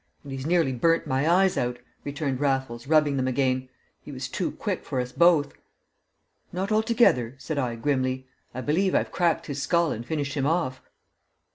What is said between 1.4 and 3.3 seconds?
out," returned Raffles, rubbing them